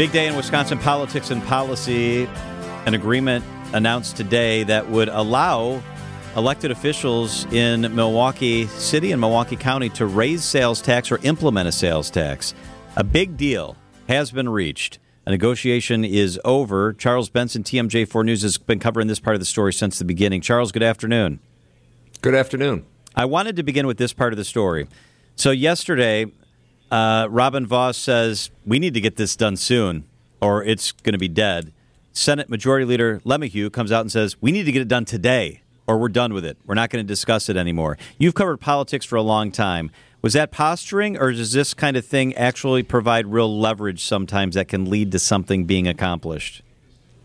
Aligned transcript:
Big 0.00 0.12
day 0.12 0.28
in 0.28 0.34
Wisconsin 0.34 0.78
politics 0.78 1.30
and 1.30 1.42
policy. 1.42 2.24
An 2.86 2.94
agreement 2.94 3.44
announced 3.74 4.16
today 4.16 4.62
that 4.62 4.88
would 4.88 5.10
allow 5.10 5.82
elected 6.36 6.70
officials 6.70 7.44
in 7.52 7.82
Milwaukee 7.94 8.64
City 8.68 9.12
and 9.12 9.20
Milwaukee 9.20 9.56
County 9.56 9.90
to 9.90 10.06
raise 10.06 10.42
sales 10.42 10.80
tax 10.80 11.12
or 11.12 11.18
implement 11.18 11.68
a 11.68 11.72
sales 11.72 12.08
tax. 12.08 12.54
A 12.96 13.04
big 13.04 13.36
deal 13.36 13.76
has 14.08 14.30
been 14.30 14.48
reached. 14.48 14.98
A 15.26 15.32
negotiation 15.32 16.02
is 16.02 16.40
over. 16.46 16.94
Charles 16.94 17.28
Benson, 17.28 17.62
TMJ4 17.62 18.24
News, 18.24 18.40
has 18.40 18.56
been 18.56 18.78
covering 18.78 19.06
this 19.06 19.20
part 19.20 19.36
of 19.36 19.40
the 19.40 19.44
story 19.44 19.74
since 19.74 19.98
the 19.98 20.06
beginning. 20.06 20.40
Charles, 20.40 20.72
good 20.72 20.82
afternoon. 20.82 21.40
Good 22.22 22.34
afternoon. 22.34 22.86
I 23.14 23.26
wanted 23.26 23.54
to 23.56 23.62
begin 23.62 23.86
with 23.86 23.98
this 23.98 24.14
part 24.14 24.32
of 24.32 24.38
the 24.38 24.46
story. 24.46 24.88
So, 25.36 25.50
yesterday, 25.50 26.32
uh, 26.90 27.28
Robin 27.30 27.66
Vos 27.66 27.96
says 27.96 28.50
we 28.66 28.78
need 28.78 28.94
to 28.94 29.00
get 29.00 29.16
this 29.16 29.36
done 29.36 29.56
soon, 29.56 30.04
or 30.40 30.62
it's 30.64 30.92
going 30.92 31.12
to 31.12 31.18
be 31.18 31.28
dead. 31.28 31.72
Senate 32.12 32.48
Majority 32.48 32.84
Leader 32.84 33.20
LeMahieu 33.24 33.72
comes 33.72 33.92
out 33.92 34.00
and 34.00 34.10
says 34.10 34.40
we 34.40 34.52
need 34.52 34.64
to 34.64 34.72
get 34.72 34.82
it 34.82 34.88
done 34.88 35.04
today, 35.04 35.62
or 35.86 35.98
we're 35.98 36.08
done 36.08 36.32
with 36.32 36.44
it. 36.44 36.58
We're 36.66 36.74
not 36.74 36.90
going 36.90 37.04
to 37.04 37.08
discuss 37.08 37.48
it 37.48 37.56
anymore. 37.56 37.98
You've 38.18 38.34
covered 38.34 38.58
politics 38.58 39.04
for 39.06 39.16
a 39.16 39.22
long 39.22 39.52
time. 39.52 39.90
Was 40.22 40.34
that 40.34 40.50
posturing, 40.50 41.16
or 41.16 41.32
does 41.32 41.52
this 41.52 41.72
kind 41.72 41.96
of 41.96 42.04
thing 42.04 42.34
actually 42.34 42.82
provide 42.82 43.26
real 43.26 43.58
leverage 43.58 44.04
sometimes 44.04 44.54
that 44.54 44.68
can 44.68 44.90
lead 44.90 45.12
to 45.12 45.18
something 45.18 45.64
being 45.64 45.88
accomplished? 45.88 46.62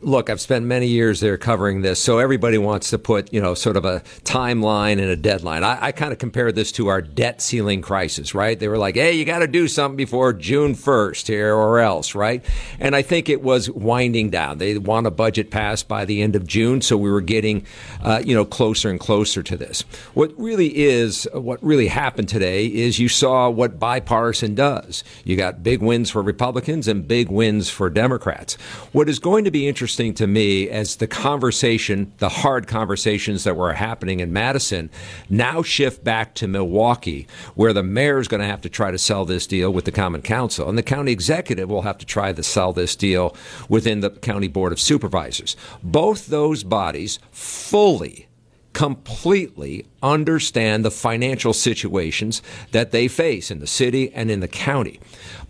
Look, 0.00 0.30
I've 0.30 0.40
spent 0.40 0.64
many 0.64 0.86
years 0.86 1.20
there 1.20 1.36
covering 1.36 1.82
this, 1.82 2.00
so 2.00 2.18
everybody 2.18 2.58
wants 2.58 2.90
to 2.90 2.98
put, 2.98 3.32
you 3.32 3.40
know, 3.40 3.54
sort 3.54 3.76
of 3.76 3.84
a 3.84 4.00
timeline 4.24 4.92
and 4.92 5.10
a 5.10 5.16
deadline. 5.16 5.64
I, 5.64 5.86
I 5.86 5.92
kind 5.92 6.12
of 6.12 6.18
compared 6.18 6.54
this 6.54 6.72
to 6.72 6.88
our 6.88 7.00
debt 7.00 7.40
ceiling 7.40 7.82
crisis, 7.82 8.34
right? 8.34 8.58
They 8.58 8.68
were 8.68 8.78
like, 8.78 8.96
hey, 8.96 9.12
you 9.12 9.24
got 9.24 9.40
to 9.40 9.48
do 9.48 9.66
something 9.66 9.96
before 9.96 10.32
June 10.32 10.74
1st 10.74 11.26
here 11.26 11.54
or 11.54 11.80
else, 11.80 12.14
right? 12.14 12.44
And 12.78 12.94
I 12.94 13.02
think 13.02 13.28
it 13.28 13.42
was 13.42 13.70
winding 13.70 14.30
down. 14.30 14.58
They 14.58 14.78
want 14.78 15.06
a 15.06 15.10
budget 15.10 15.50
passed 15.50 15.88
by 15.88 16.04
the 16.04 16.22
end 16.22 16.36
of 16.36 16.46
June, 16.46 16.80
so 16.80 16.96
we 16.96 17.10
were 17.10 17.20
getting, 17.20 17.66
uh, 18.02 18.22
you 18.24 18.34
know, 18.34 18.44
closer 18.44 18.90
and 18.90 19.00
closer 19.00 19.42
to 19.42 19.56
this. 19.56 19.82
What 20.12 20.32
really 20.38 20.76
is, 20.76 21.26
what 21.32 21.62
really 21.62 21.88
happened 21.88 22.28
today 22.28 22.66
is 22.66 22.98
you 22.98 23.08
saw 23.08 23.48
what 23.48 23.78
bipartisan 23.78 24.54
does. 24.54 25.02
You 25.24 25.36
got 25.36 25.62
big 25.62 25.80
wins 25.80 26.10
for 26.10 26.22
Republicans 26.22 26.88
and 26.88 27.08
big 27.08 27.30
wins 27.30 27.70
for 27.70 27.88
Democrats. 27.88 28.54
What 28.92 29.08
is 29.08 29.18
going 29.18 29.44
to 29.44 29.50
be 29.50 29.66
interesting 29.66 29.93
interesting 29.94 30.14
to 30.14 30.26
me 30.26 30.68
as 30.68 30.96
the 30.96 31.06
conversation, 31.06 32.12
the 32.18 32.28
hard 32.28 32.66
conversations 32.66 33.44
that 33.44 33.54
were 33.54 33.74
happening 33.74 34.18
in 34.18 34.32
Madison, 34.32 34.90
now 35.30 35.62
shift 35.62 36.02
back 36.02 36.34
to 36.34 36.48
Milwaukee, 36.48 37.28
where 37.54 37.72
the 37.72 37.84
mayor 37.84 38.18
is 38.18 38.26
going 38.26 38.40
to 38.40 38.46
have 38.46 38.60
to 38.60 38.68
try 38.68 38.90
to 38.90 38.98
sell 38.98 39.24
this 39.24 39.46
deal 39.46 39.72
with 39.72 39.84
the 39.84 39.92
Common 39.92 40.20
Council, 40.20 40.68
and 40.68 40.76
the 40.76 40.82
county 40.82 41.12
executive 41.12 41.68
will 41.68 41.82
have 41.82 41.98
to 41.98 42.06
try 42.06 42.32
to 42.32 42.42
sell 42.42 42.72
this 42.72 42.96
deal 42.96 43.36
within 43.68 44.00
the 44.00 44.10
County 44.10 44.48
Board 44.48 44.72
of 44.72 44.80
Supervisors. 44.80 45.54
Both 45.80 46.26
those 46.26 46.64
bodies 46.64 47.20
fully 47.30 48.26
completely 48.74 49.86
understand 50.02 50.84
the 50.84 50.90
financial 50.90 51.54
situations 51.54 52.42
that 52.72 52.90
they 52.90 53.08
face 53.08 53.50
in 53.50 53.60
the 53.60 53.66
city 53.66 54.12
and 54.12 54.30
in 54.30 54.40
the 54.40 54.48
county. 54.48 55.00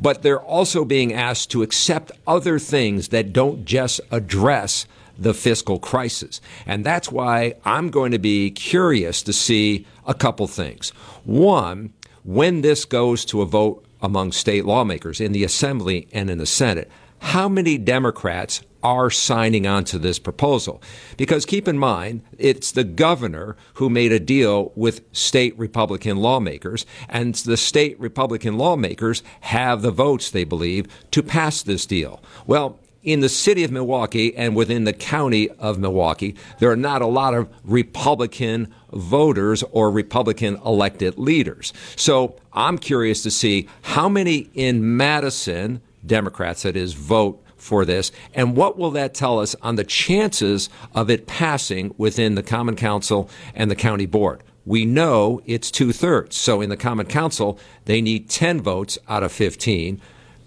But 0.00 0.22
they're 0.22 0.42
also 0.42 0.84
being 0.84 1.14
asked 1.14 1.50
to 1.52 1.62
accept 1.62 2.12
other 2.26 2.58
things 2.58 3.08
that 3.08 3.32
don't 3.32 3.64
just 3.64 4.00
address 4.10 4.86
the 5.18 5.34
fiscal 5.34 5.78
crisis. 5.78 6.40
And 6.66 6.84
that's 6.84 7.10
why 7.10 7.54
I'm 7.64 7.90
going 7.90 8.12
to 8.12 8.18
be 8.18 8.50
curious 8.50 9.22
to 9.22 9.32
see 9.32 9.86
a 10.06 10.14
couple 10.14 10.46
things. 10.48 10.90
One, 11.24 11.92
when 12.24 12.62
this 12.62 12.84
goes 12.84 13.24
to 13.26 13.40
a 13.40 13.46
vote 13.46 13.84
among 14.00 14.32
state 14.32 14.64
lawmakers 14.64 15.20
in 15.20 15.32
the 15.32 15.44
Assembly 15.44 16.08
and 16.12 16.28
in 16.28 16.38
the 16.38 16.46
Senate, 16.46 16.90
how 17.20 17.48
many 17.48 17.78
Democrats 17.78 18.62
are 18.82 19.10
signing 19.10 19.66
on 19.66 19.84
to 19.84 19.98
this 19.98 20.18
proposal. 20.18 20.82
Because 21.16 21.46
keep 21.46 21.68
in 21.68 21.78
mind, 21.78 22.22
it's 22.38 22.72
the 22.72 22.84
governor 22.84 23.56
who 23.74 23.88
made 23.88 24.12
a 24.12 24.20
deal 24.20 24.72
with 24.74 25.02
state 25.12 25.56
Republican 25.58 26.16
lawmakers, 26.16 26.84
and 27.08 27.34
the 27.34 27.56
state 27.56 27.98
Republican 28.00 28.58
lawmakers 28.58 29.22
have 29.42 29.82
the 29.82 29.90
votes, 29.90 30.30
they 30.30 30.44
believe, 30.44 30.86
to 31.10 31.22
pass 31.22 31.62
this 31.62 31.86
deal. 31.86 32.22
Well, 32.46 32.78
in 33.02 33.20
the 33.20 33.28
city 33.28 33.64
of 33.64 33.72
Milwaukee 33.72 34.34
and 34.36 34.54
within 34.54 34.84
the 34.84 34.92
county 34.92 35.48
of 35.50 35.78
Milwaukee, 35.78 36.36
there 36.60 36.70
are 36.70 36.76
not 36.76 37.02
a 37.02 37.06
lot 37.06 37.34
of 37.34 37.48
Republican 37.64 38.72
voters 38.92 39.64
or 39.72 39.90
Republican 39.90 40.56
elected 40.64 41.18
leaders. 41.18 41.72
So 41.96 42.36
I'm 42.52 42.78
curious 42.78 43.22
to 43.24 43.30
see 43.30 43.68
how 43.82 44.08
many 44.08 44.50
in 44.54 44.96
Madison, 44.96 45.80
Democrats 46.06 46.62
that 46.62 46.76
is, 46.76 46.92
vote 46.92 47.44
for 47.62 47.84
this, 47.84 48.10
and 48.34 48.56
what 48.56 48.76
will 48.76 48.90
that 48.90 49.14
tell 49.14 49.38
us 49.38 49.54
on 49.62 49.76
the 49.76 49.84
chances 49.84 50.68
of 50.94 51.08
it 51.08 51.26
passing 51.26 51.94
within 51.96 52.34
the 52.34 52.42
Common 52.42 52.76
Council 52.76 53.30
and 53.54 53.70
the 53.70 53.76
County 53.76 54.06
Board? 54.06 54.42
We 54.64 54.84
know 54.84 55.40
it's 55.46 55.70
two 55.70 55.92
thirds. 55.92 56.36
So 56.36 56.60
in 56.60 56.70
the 56.70 56.76
Common 56.76 57.06
Council, 57.06 57.58
they 57.84 58.00
need 58.00 58.28
10 58.28 58.60
votes 58.60 58.98
out 59.08 59.22
of 59.22 59.32
15, 59.32 60.00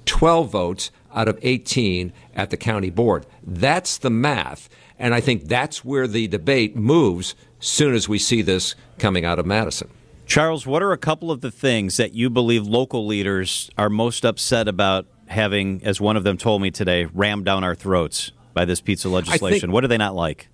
12 0.05 0.51
votes 0.51 0.91
out 1.13 1.27
of 1.27 1.39
18 1.41 2.13
at 2.35 2.49
the 2.49 2.57
County 2.57 2.89
Board. 2.89 3.25
That's 3.45 3.97
the 3.97 4.09
math. 4.09 4.69
And 4.97 5.13
I 5.13 5.21
think 5.21 5.45
that's 5.45 5.83
where 5.83 6.07
the 6.07 6.27
debate 6.27 6.75
moves 6.75 7.35
soon 7.59 7.93
as 7.93 8.07
we 8.07 8.19
see 8.19 8.41
this 8.41 8.75
coming 8.99 9.25
out 9.25 9.39
of 9.39 9.45
Madison. 9.45 9.89
Charles, 10.25 10.65
what 10.65 10.81
are 10.81 10.91
a 10.91 10.97
couple 10.97 11.29
of 11.29 11.41
the 11.41 11.51
things 11.51 11.97
that 11.97 12.13
you 12.13 12.29
believe 12.29 12.65
local 12.65 13.05
leaders 13.05 13.69
are 13.77 13.89
most 13.89 14.25
upset 14.25 14.67
about 14.67 15.05
having, 15.27 15.81
as 15.83 15.99
one 15.99 16.17
of 16.17 16.23
them 16.23 16.37
told 16.37 16.61
me 16.61 16.71
today, 16.71 17.05
rammed 17.05 17.45
down 17.45 17.63
our 17.63 17.75
throats 17.75 18.31
by 18.53 18.65
this 18.65 18.81
pizza 18.81 19.09
legislation? 19.09 19.61
Think, 19.61 19.73
what 19.73 19.81
do 19.81 19.87
they 19.87 19.97
not 19.97 20.15
like? 20.15 20.47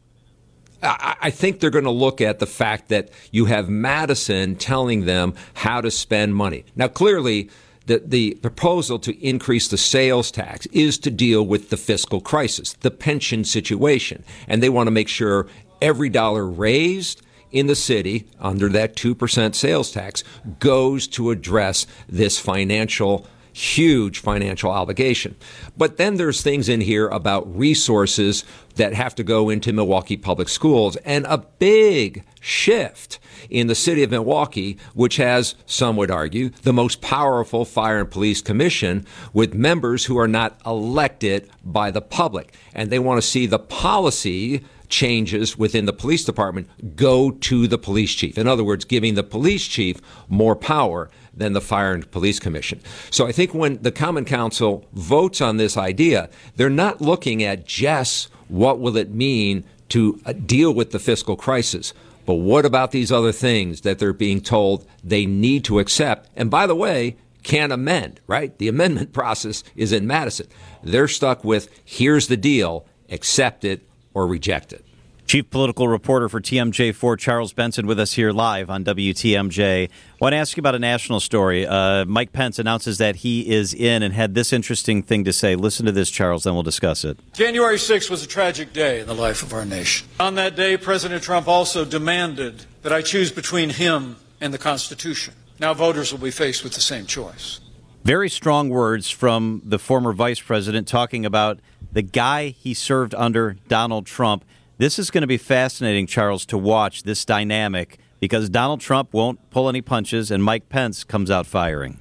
I 0.83 1.29
think 1.29 1.59
they're 1.59 1.69
going 1.69 1.85
to 1.85 1.91
look 1.91 2.21
at 2.21 2.39
the 2.39 2.47
fact 2.47 2.89
that 2.89 3.09
you 3.31 3.45
have 3.45 3.69
Madison 3.69 4.55
telling 4.55 5.05
them 5.05 5.35
how 5.53 5.79
to 5.79 5.91
spend 5.91 6.35
money. 6.35 6.65
Now, 6.75 6.87
clearly, 6.87 7.51
the, 7.85 8.01
the 8.03 8.33
proposal 8.35 8.97
to 8.99 9.25
increase 9.25 9.67
the 9.67 9.77
sales 9.77 10.31
tax 10.31 10.65
is 10.67 10.97
to 10.99 11.11
deal 11.11 11.45
with 11.45 11.69
the 11.69 11.77
fiscal 11.77 12.19
crisis, 12.19 12.73
the 12.81 12.89
pension 12.89 13.43
situation. 13.43 14.23
And 14.47 14.63
they 14.63 14.69
want 14.69 14.87
to 14.87 14.91
make 14.91 15.07
sure 15.07 15.47
every 15.81 16.09
dollar 16.09 16.47
raised 16.47 17.21
in 17.51 17.67
the 17.67 17.75
city 17.75 18.27
under 18.39 18.69
that 18.69 18.95
2% 18.95 19.55
sales 19.55 19.91
tax 19.91 20.23
goes 20.59 21.07
to 21.09 21.31
address 21.31 21.85
this 22.07 22.39
financial 22.39 23.27
huge 23.53 24.19
financial 24.19 24.71
obligation. 24.71 25.35
But 25.77 25.97
then 25.97 26.15
there's 26.15 26.41
things 26.41 26.69
in 26.69 26.81
here 26.81 27.07
about 27.07 27.57
resources 27.57 28.45
that 28.75 28.93
have 28.93 29.15
to 29.15 29.23
go 29.23 29.49
into 29.49 29.73
Milwaukee 29.73 30.17
Public 30.17 30.49
Schools 30.49 30.95
and 30.97 31.25
a 31.25 31.39
big 31.59 32.23
shift 32.39 33.19
in 33.49 33.67
the 33.67 33.75
city 33.75 34.03
of 34.03 34.11
Milwaukee, 34.11 34.77
which 34.93 35.17
has, 35.17 35.55
some 35.65 35.97
would 35.97 36.11
argue, 36.11 36.49
the 36.63 36.73
most 36.73 37.01
powerful 37.01 37.65
fire 37.65 37.99
and 37.99 38.09
police 38.09 38.41
commission 38.41 39.05
with 39.33 39.53
members 39.53 40.05
who 40.05 40.17
are 40.17 40.27
not 40.27 40.59
elected 40.65 41.49
by 41.63 41.91
the 41.91 42.01
public. 42.01 42.53
And 42.73 42.89
they 42.89 42.99
want 42.99 43.21
to 43.21 43.27
see 43.27 43.45
the 43.45 43.59
policy 43.59 44.63
changes 44.91 45.57
within 45.57 45.85
the 45.85 45.93
police 45.93 46.23
department 46.23 46.69
go 46.95 47.31
to 47.31 47.67
the 47.67 47.77
police 47.77 48.13
chief. 48.13 48.37
In 48.37 48.47
other 48.47 48.63
words, 48.63 48.85
giving 48.85 49.15
the 49.15 49.23
police 49.23 49.65
chief 49.65 49.99
more 50.29 50.55
power 50.55 51.09
than 51.33 51.53
the 51.53 51.61
Fire 51.61 51.93
and 51.93 52.09
Police 52.11 52.39
Commission. 52.39 52.81
So 53.09 53.25
I 53.25 53.31
think 53.31 53.53
when 53.53 53.81
the 53.81 53.91
Common 53.91 54.25
Council 54.25 54.85
votes 54.93 55.41
on 55.41 55.57
this 55.57 55.77
idea, 55.77 56.29
they're 56.57 56.69
not 56.69 57.01
looking 57.01 57.41
at 57.43 57.65
just 57.65 58.29
what 58.49 58.79
will 58.79 58.97
it 58.97 59.11
mean 59.11 59.63
to 59.89 60.19
uh, 60.25 60.33
deal 60.33 60.73
with 60.73 60.91
the 60.91 60.99
fiscal 60.99 61.35
crisis. 61.35 61.93
But 62.25 62.35
what 62.35 62.65
about 62.65 62.91
these 62.91 63.11
other 63.11 63.31
things 63.31 63.81
that 63.81 63.99
they're 63.99 64.13
being 64.13 64.41
told 64.41 64.85
they 65.03 65.25
need 65.25 65.63
to 65.65 65.79
accept? 65.79 66.29
And 66.35 66.51
by 66.51 66.67
the 66.67 66.75
way, 66.75 67.15
can't 67.43 67.73
amend, 67.73 68.19
right? 68.27 68.55
The 68.57 68.67
amendment 68.75 69.13
process 69.13 69.63
is 69.75 69.91
in 69.91 70.05
Madison. 70.05 70.47
They're 70.83 71.07
stuck 71.07 71.43
with 71.43 71.69
here's 71.83 72.27
the 72.27 72.37
deal, 72.37 72.85
accept 73.09 73.63
it 73.63 73.87
or 74.13 74.27
reject 74.27 74.73
it. 74.73 74.85
Chief 75.31 75.49
political 75.49 75.87
reporter 75.87 76.27
for 76.27 76.41
TMJ4, 76.41 77.17
Charles 77.17 77.53
Benson, 77.53 77.87
with 77.87 77.97
us 78.01 78.11
here 78.11 78.31
live 78.31 78.69
on 78.69 78.83
WTMJ. 78.83 79.85
I 79.85 79.89
want 80.19 80.33
to 80.33 80.37
ask 80.37 80.57
you 80.57 80.61
about 80.61 80.75
a 80.75 80.79
national 80.79 81.21
story. 81.21 81.65
Uh, 81.65 82.03
Mike 82.03 82.33
Pence 82.33 82.59
announces 82.59 82.97
that 82.97 83.17
he 83.17 83.49
is 83.49 83.73
in 83.73 84.03
and 84.03 84.13
had 84.13 84.35
this 84.35 84.51
interesting 84.51 85.01
thing 85.01 85.23
to 85.23 85.31
say. 85.31 85.55
Listen 85.55 85.85
to 85.85 85.93
this, 85.93 86.09
Charles, 86.09 86.43
then 86.43 86.53
we'll 86.53 86.63
discuss 86.63 87.05
it. 87.05 87.17
January 87.31 87.77
6th 87.77 88.09
was 88.09 88.25
a 88.25 88.27
tragic 88.27 88.73
day 88.73 88.99
in 88.99 89.07
the 89.07 89.15
life 89.15 89.41
of 89.41 89.53
our 89.53 89.63
nation. 89.63 90.05
On 90.19 90.35
that 90.35 90.57
day, 90.57 90.75
President 90.75 91.23
Trump 91.23 91.47
also 91.47 91.85
demanded 91.85 92.65
that 92.81 92.91
I 92.91 93.01
choose 93.01 93.31
between 93.31 93.69
him 93.69 94.17
and 94.41 94.53
the 94.53 94.57
Constitution. 94.57 95.33
Now 95.59 95.73
voters 95.73 96.11
will 96.11 96.19
be 96.19 96.31
faced 96.31 96.61
with 96.63 96.73
the 96.73 96.81
same 96.81 97.05
choice. 97.05 97.61
Very 98.03 98.29
strong 98.29 98.69
words 98.69 99.09
from 99.11 99.61
the 99.63 99.77
former 99.77 100.11
vice 100.11 100.41
president 100.41 100.87
talking 100.87 101.25
about 101.25 101.59
the 101.91 102.01
guy 102.01 102.49
he 102.49 102.73
served 102.73 103.13
under, 103.15 103.57
Donald 103.67 104.05
Trump. 104.05 104.45
This 104.77 104.97
is 104.97 105.11
going 105.11 105.21
to 105.21 105.27
be 105.27 105.37
fascinating, 105.37 106.07
Charles, 106.07 106.45
to 106.47 106.57
watch 106.57 107.03
this 107.03 107.23
dynamic 107.25 107.99
because 108.19 108.49
Donald 108.49 108.79
Trump 108.79 109.13
won't 109.13 109.49
pull 109.49 109.67
any 109.69 109.81
punches 109.81 110.31
and 110.31 110.43
Mike 110.43 110.69
Pence 110.69 111.03
comes 111.03 111.29
out 111.29 111.45
firing. 111.45 111.99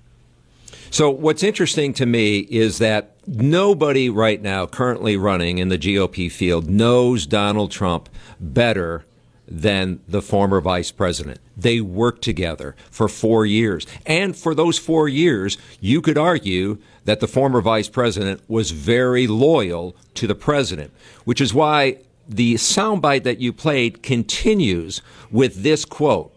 So, 0.90 1.08
what's 1.08 1.42
interesting 1.42 1.92
to 1.94 2.06
me 2.06 2.40
is 2.40 2.78
that 2.78 3.12
nobody 3.26 4.10
right 4.10 4.42
now 4.42 4.66
currently 4.66 5.16
running 5.16 5.58
in 5.58 5.68
the 5.68 5.78
GOP 5.78 6.30
field 6.30 6.68
knows 6.68 7.26
Donald 7.26 7.70
Trump 7.70 8.08
better 8.40 9.04
than 9.46 10.00
the 10.08 10.22
former 10.22 10.60
vice 10.60 10.90
president. 10.90 11.38
They 11.56 11.80
worked 11.80 12.22
together 12.22 12.76
for 12.90 13.08
four 13.08 13.44
years. 13.44 13.86
And 14.06 14.36
for 14.36 14.54
those 14.54 14.78
four 14.78 15.08
years, 15.08 15.58
you 15.80 16.00
could 16.00 16.16
argue 16.16 16.78
that 17.10 17.18
the 17.18 17.26
former 17.26 17.60
vice 17.60 17.88
president 17.88 18.40
was 18.46 18.70
very 18.70 19.26
loyal 19.26 19.96
to 20.14 20.28
the 20.28 20.34
president, 20.36 20.92
which 21.24 21.40
is 21.40 21.52
why 21.52 21.98
the 22.28 22.54
soundbite 22.54 23.24
that 23.24 23.40
you 23.40 23.52
played 23.52 24.00
continues 24.00 25.02
with 25.28 25.64
this 25.64 25.84
quote 25.84 26.32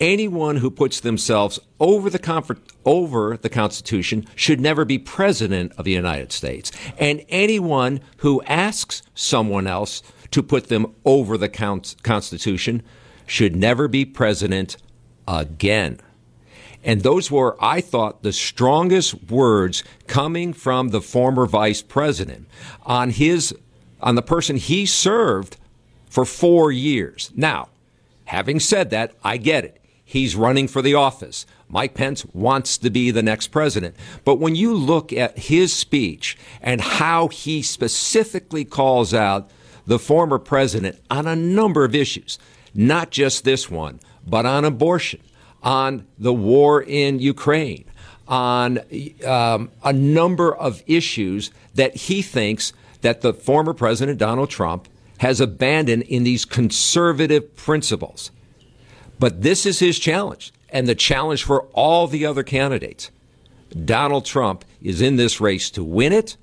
anyone 0.00 0.56
who 0.56 0.68
puts 0.68 0.98
themselves 0.98 1.60
over 1.78 2.10
the 2.10 2.58
over 2.84 3.36
the 3.36 3.48
Constitution 3.48 4.26
should 4.34 4.60
never 4.60 4.84
be 4.84 4.98
president 4.98 5.70
of 5.78 5.84
the 5.84 5.92
United 5.92 6.32
States. 6.32 6.72
And 6.98 7.24
anyone 7.28 8.00
who 8.16 8.42
asks 8.42 9.02
someone 9.14 9.68
else 9.68 10.02
to 10.32 10.42
put 10.42 10.66
them 10.66 10.92
over 11.04 11.38
the 11.38 11.48
Constitution 11.48 12.82
should 13.28 13.54
never 13.54 13.86
be 13.86 14.04
president 14.04 14.76
again. 15.28 16.00
And 16.84 17.00
those 17.00 17.30
were, 17.30 17.56
I 17.60 17.80
thought, 17.80 18.22
the 18.22 18.32
strongest 18.32 19.30
words 19.30 19.82
coming 20.06 20.52
from 20.52 20.90
the 20.90 21.00
former 21.00 21.46
vice 21.46 21.80
president 21.80 22.46
on 22.84 23.10
his, 23.10 23.54
on 24.00 24.14
the 24.14 24.22
person 24.22 24.56
he 24.56 24.84
served 24.84 25.56
for 26.10 26.24
four 26.24 26.70
years. 26.70 27.32
Now, 27.34 27.68
having 28.26 28.60
said 28.60 28.90
that, 28.90 29.12
I 29.24 29.38
get 29.38 29.64
it. 29.64 29.80
He's 30.04 30.36
running 30.36 30.68
for 30.68 30.82
the 30.82 30.94
office. 30.94 31.46
Mike 31.68 31.94
Pence 31.94 32.26
wants 32.26 32.76
to 32.78 32.90
be 32.90 33.10
the 33.10 33.22
next 33.22 33.48
president. 33.48 33.96
But 34.24 34.38
when 34.38 34.54
you 34.54 34.74
look 34.74 35.12
at 35.12 35.38
his 35.38 35.72
speech 35.72 36.36
and 36.60 36.80
how 36.80 37.28
he 37.28 37.62
specifically 37.62 38.66
calls 38.66 39.14
out 39.14 39.50
the 39.86 39.98
former 39.98 40.38
president 40.38 41.00
on 41.10 41.26
a 41.26 41.34
number 41.34 41.84
of 41.84 41.94
issues, 41.94 42.38
not 42.74 43.10
just 43.10 43.44
this 43.44 43.70
one, 43.70 44.00
but 44.26 44.44
on 44.44 44.64
abortion, 44.64 45.20
on 45.64 46.06
the 46.18 46.32
war 46.32 46.82
in 46.82 47.18
Ukraine, 47.18 47.84
on 48.28 48.78
um, 49.26 49.70
a 49.82 49.92
number 49.92 50.54
of 50.54 50.82
issues 50.86 51.50
that 51.74 51.96
he 51.96 52.22
thinks 52.22 52.72
that 53.00 53.22
the 53.22 53.34
former 53.34 53.74
president 53.74 54.18
Donald 54.18 54.50
Trump 54.50 54.88
has 55.18 55.40
abandoned 55.40 56.02
in 56.02 56.22
these 56.22 56.44
conservative 56.44 57.56
principles. 57.56 58.30
But 59.18 59.42
this 59.42 59.66
is 59.66 59.78
his 59.80 59.98
challenge, 59.98 60.52
and 60.68 60.86
the 60.86 60.94
challenge 60.94 61.42
for 61.42 61.62
all 61.72 62.06
the 62.06 62.26
other 62.26 62.42
candidates. 62.42 63.10
Donald 63.84 64.24
Trump 64.24 64.64
is 64.82 65.00
in 65.00 65.16
this 65.16 65.40
race 65.40 65.70
to 65.70 65.82
win 65.82 66.12
it 66.12 66.36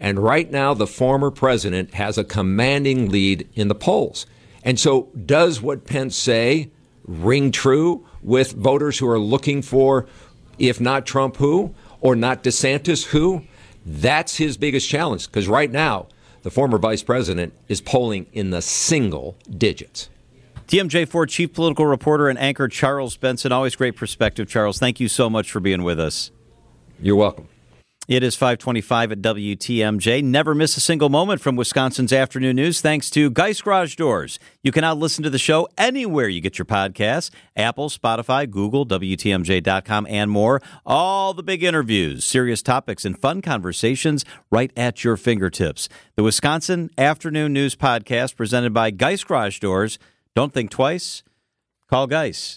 and 0.00 0.18
right 0.18 0.50
now, 0.50 0.74
the 0.74 0.86
former 0.86 1.30
president 1.30 1.94
has 1.94 2.18
a 2.18 2.24
commanding 2.24 3.10
lead 3.10 3.48
in 3.54 3.68
the 3.68 3.74
polls. 3.74 4.26
And 4.62 4.78
so, 4.78 5.08
does 5.26 5.60
what 5.60 5.86
Pence 5.86 6.16
say 6.16 6.70
ring 7.08 7.50
true 7.50 8.06
with 8.22 8.52
voters 8.52 8.98
who 8.98 9.08
are 9.08 9.18
looking 9.18 9.62
for, 9.62 10.06
if 10.58 10.80
not 10.80 11.06
Trump, 11.06 11.38
who, 11.38 11.74
or 12.00 12.14
not 12.14 12.44
DeSantis, 12.44 13.06
who? 13.06 13.42
That's 13.84 14.36
his 14.36 14.56
biggest 14.56 14.88
challenge 14.88 15.26
because 15.26 15.48
right 15.48 15.70
now, 15.70 16.06
the 16.42 16.50
former 16.50 16.78
vice 16.78 17.02
president 17.02 17.52
is 17.66 17.80
polling 17.80 18.26
in 18.32 18.50
the 18.50 18.62
single 18.62 19.36
digits. 19.50 20.08
TMJ4 20.68 21.28
chief 21.28 21.54
political 21.54 21.86
reporter 21.86 22.28
and 22.28 22.38
anchor 22.38 22.68
Charles 22.68 23.16
Benson. 23.16 23.52
Always 23.52 23.74
great 23.74 23.96
perspective, 23.96 24.48
Charles. 24.48 24.78
Thank 24.78 25.00
you 25.00 25.08
so 25.08 25.30
much 25.30 25.50
for 25.50 25.60
being 25.60 25.82
with 25.82 25.98
us. 25.98 26.30
You're 27.00 27.16
welcome. 27.16 27.48
It 28.08 28.22
is 28.22 28.36
525 28.36 29.12
at 29.12 29.20
WTMJ. 29.20 30.24
Never 30.24 30.54
miss 30.54 30.78
a 30.78 30.80
single 30.80 31.10
moment 31.10 31.42
from 31.42 31.56
Wisconsin's 31.56 32.10
afternoon 32.10 32.56
news 32.56 32.80
thanks 32.80 33.10
to 33.10 33.30
Geist 33.30 33.64
Garage 33.64 33.96
Doors. 33.96 34.38
You 34.62 34.72
can 34.72 34.80
now 34.80 34.94
listen 34.94 35.22
to 35.24 35.28
the 35.28 35.38
show 35.38 35.68
anywhere 35.76 36.26
you 36.26 36.40
get 36.40 36.56
your 36.56 36.64
podcasts 36.64 37.30
Apple, 37.54 37.90
Spotify, 37.90 38.50
Google, 38.50 38.86
WTMJ.com, 38.86 40.06
and 40.08 40.30
more. 40.30 40.62
All 40.86 41.34
the 41.34 41.42
big 41.42 41.62
interviews, 41.62 42.24
serious 42.24 42.62
topics, 42.62 43.04
and 43.04 43.20
fun 43.20 43.42
conversations 43.42 44.24
right 44.50 44.72
at 44.74 45.04
your 45.04 45.18
fingertips. 45.18 45.90
The 46.16 46.22
Wisconsin 46.22 46.88
Afternoon 46.96 47.52
News 47.52 47.76
Podcast 47.76 48.36
presented 48.36 48.72
by 48.72 48.90
Geist 48.90 49.28
Garage 49.28 49.58
Doors. 49.58 49.98
Don't 50.34 50.54
think 50.54 50.70
twice. 50.70 51.22
Call 51.90 52.06
Geist 52.06 52.56